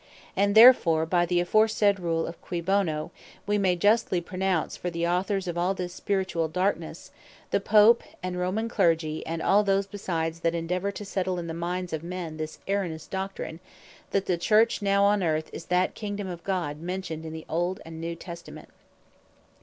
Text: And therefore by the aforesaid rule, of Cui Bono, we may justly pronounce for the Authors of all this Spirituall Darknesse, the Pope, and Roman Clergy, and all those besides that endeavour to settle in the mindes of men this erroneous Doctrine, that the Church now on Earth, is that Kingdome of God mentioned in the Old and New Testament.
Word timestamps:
And 0.35 0.55
therefore 0.55 1.05
by 1.05 1.27
the 1.27 1.39
aforesaid 1.41 1.99
rule, 1.99 2.25
of 2.25 2.41
Cui 2.41 2.59
Bono, 2.59 3.11
we 3.45 3.59
may 3.59 3.75
justly 3.75 4.19
pronounce 4.19 4.75
for 4.75 4.89
the 4.89 5.07
Authors 5.07 5.47
of 5.47 5.59
all 5.59 5.75
this 5.75 5.93
Spirituall 5.93 6.47
Darknesse, 6.49 7.11
the 7.51 7.59
Pope, 7.59 8.01
and 8.23 8.35
Roman 8.39 8.67
Clergy, 8.67 9.23
and 9.27 9.43
all 9.43 9.63
those 9.63 9.85
besides 9.85 10.39
that 10.39 10.55
endeavour 10.55 10.91
to 10.91 11.05
settle 11.05 11.37
in 11.37 11.45
the 11.45 11.53
mindes 11.53 11.93
of 11.93 12.01
men 12.01 12.37
this 12.37 12.57
erroneous 12.67 13.05
Doctrine, 13.05 13.59
that 14.09 14.25
the 14.25 14.39
Church 14.39 14.81
now 14.81 15.03
on 15.03 15.21
Earth, 15.21 15.51
is 15.53 15.65
that 15.65 15.93
Kingdome 15.93 16.29
of 16.29 16.43
God 16.43 16.79
mentioned 16.81 17.23
in 17.23 17.31
the 17.31 17.45
Old 17.47 17.79
and 17.85 18.01
New 18.01 18.15
Testament. 18.15 18.69